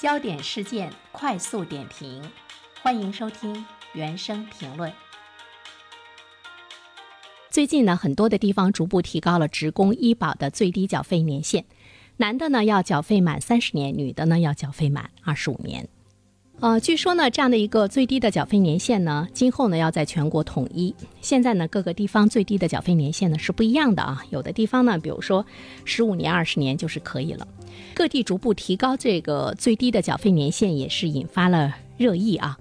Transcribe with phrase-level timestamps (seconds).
[0.00, 2.22] 焦点事件快速点评，
[2.82, 4.90] 欢迎收听原声评论。
[7.50, 11.66] 最近呢，很多的地方逐步提高了职工医保的最低缴费年限，
[12.16, 15.86] 男的呢要缴费满三十年，女的呢要缴费满二十五年。
[16.60, 20.94] 呃，据说呢，这样的一个最低的缴费年限呢，今后呢要在全国统一。
[21.22, 24.22] 现在呢，各个地方最低的缴费年限呢是不一样的啊。
[24.28, 25.44] 有的地方呢，比如说
[25.86, 27.48] 十五年、二十年就是可以了。
[27.94, 32.58] 各地逐步提高这个最低的缴费年限，也是引发了热议啊。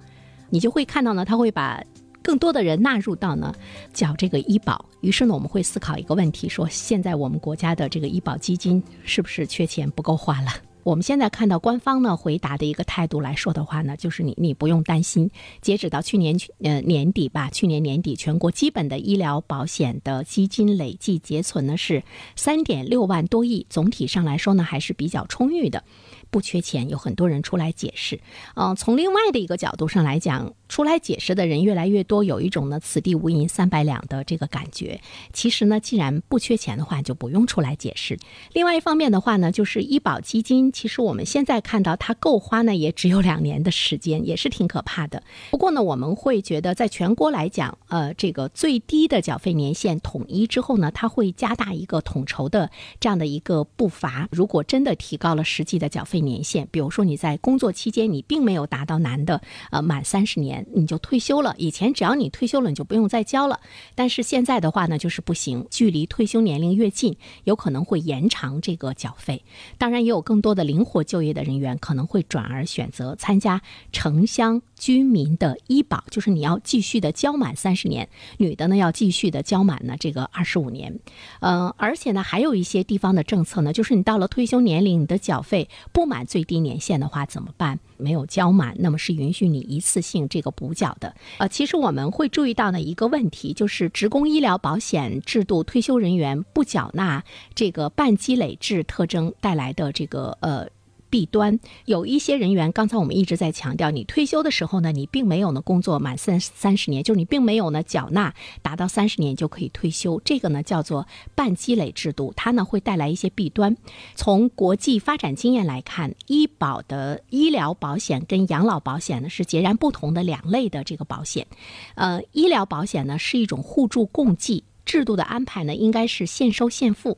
[0.50, 1.84] 你就会看到呢，他会把
[2.24, 3.54] 更多的人纳入到呢
[3.92, 4.86] 缴这个医保。
[5.02, 10.48] 于是呢，我们会思考一个问题：说现在我们国家的这个医保基金是不是缺钱不够花了？
[10.90, 15.30] 我们现在看到官方呢回答的一个态度来说的话呢，就是你你不用担心，
[15.62, 22.02] 截止到去年去呃年底吧，去年年底全国基本的医疗保险的基金累计结存呢是
[22.36, 25.84] 三点六万多亿，总体上来说呢还是比较充裕的。
[26.30, 28.20] 不缺钱，有很多人出来解释。
[28.56, 35.02] 嗯，从另外的一个角度上来讲，出来解释的人越来越多，有一种呢“此地无银三百两”的这个感觉。
[35.34, 38.18] 其实呢，既然不缺钱的话，就不用出来解释。
[38.54, 45.24] 另外一方面的话呢，就是医保基金，其实我们现在看到它够花呢，也只有两年的时间，也是挺可怕的。
[45.50, 54.28] 不过呢，我们会觉得，在全国来讲，呃，这个最低的缴费年限统一之后呢，它会加大一个统筹的这样的一个步伐。
[54.32, 61.56] 如果真的提高了实际的缴费，年限，比如说你在工作期间你并没有达到男的呃满三十年你就退休了。
[61.58, 63.60] 以前只要你退休了你就不用再交了，
[63.96, 69.44] 但是现在的话呢就是不行，距离退休年龄越近，有可能会延长这个缴费。
[69.78, 73.62] 当然也有更多的灵活就业的人员可能会转而选择参加
[73.92, 81.00] 城乡居民的医保，就是你要继续的交满三十年，女的呢要继续的交满呢这个二十五年。
[81.42, 87.80] 嗯，而且呢还有一些地方的政策呢，就是你到了退休年龄，你的缴费不满最低年限的话怎么办？
[87.98, 91.16] 没有交满，那么是允许你一次性这个补缴的。
[91.38, 100.68] 呃，其实我们会注意到呢一个问题，就是职工医疗保险制度退休人员不缴纳这个半积累制特征带来的这个呃。
[101.10, 113.76] 弊端有一些人员，刚才我们一直在强调，你退休的时候呢，你并没有呢工作满三三十年，就是你并没有呢缴纳达到三十年就可以退休，这个呢叫做半积累制度，它呢会带来一些弊端。
[114.16, 121.48] 从国际发展经验来看，医保的医疗保险跟养老保险呢是截然不同的两类的这个保险。
[121.96, 127.18] 呃，医疗保险呢是一种互助共济制度的安排呢，应该是现收现付。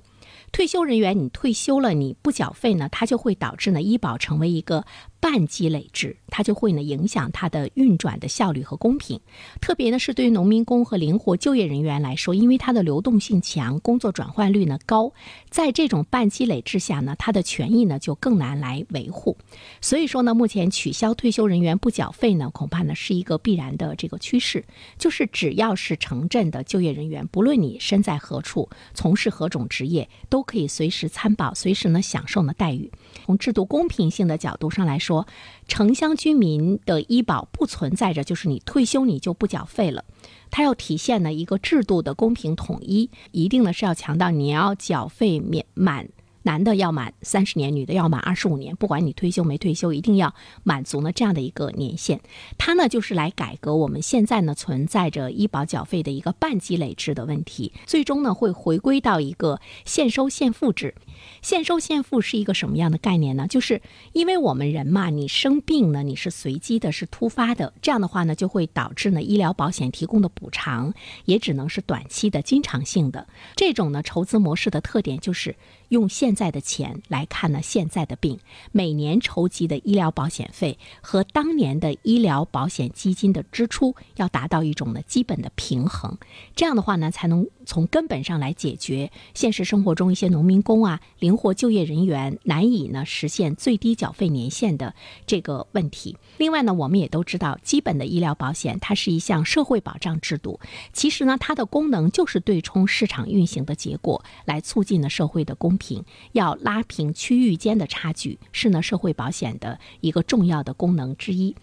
[0.51, 4.85] 退休人员，你退休了，你不缴费呢，它就会导致呢医保成为一个。
[5.21, 9.19] 半积累制，它就会呢影响它的运转的效率和公平。
[9.61, 15.13] 特别呢是对于农民工和灵活就业人员来说，因为它的流动性强，工作转换率呢高，
[15.51, 19.37] 在这种半积累制下呢，它的权益呢就更难来维护。
[19.79, 24.65] 所以说呢，目前取消退休人员不缴费呢，恐怕呢是一个必然的这个趋势。
[24.97, 32.91] 就是只要是城镇的就业人员，不论你身在何处，从事何种职业，都可以随时参保，随时呢享受呢待遇。
[33.25, 35.10] 从制度公平性的角度上来说。
[35.11, 35.27] 说
[35.67, 40.05] 城乡居民的医保不存在着，就是你退休你就不缴费了，
[40.49, 46.07] 它要体现呢一个制度的公平统一，一定呢是要强调你要缴费免满。
[46.43, 52.19] 男的要满三十年，女的要满二十五年，不管你退休没退休，一定要满足呢这样的一个年限。
[52.57, 60.95] 它呢就是来改革我们现在呢存在着医保缴费的一个半积累制的问题，最终呢会回归到一个现收现付制。
[61.41, 63.47] 现收现付是一个什么样的概念呢？
[63.47, 63.81] 就是
[64.13, 70.93] 因为我们人嘛，你生病呢你是随机的，是突发的，这样的话呢就会导致呢医疗保险提供的补偿
[71.25, 73.27] 也只能是短期的、经常性的。
[73.55, 75.55] 这种呢筹资模式的特点就是
[75.89, 78.39] 用现现在的钱来看呢，现在的病
[78.71, 86.17] 每年筹集的医疗保险费和当年的医疗保险基金的支出要达到一种呢基本的平衡，
[86.55, 94.95] 这样的话呢，才能从根本上来解决现实生活中一些农民工啊、灵活就业人员难以呢实现最低缴费年限的
[95.27, 96.15] 这个问题。
[96.37, 100.61] 另外呢，我们也都知道，基本的医疗保险它是一项社会保障制度，
[100.93, 106.05] 其实呢，它的功能就是对冲市场运行的结果，来促进呢社会的公平。
[106.31, 111.55] 要拉平区域间的差距，是呢社会保险的一个重要的功能之一。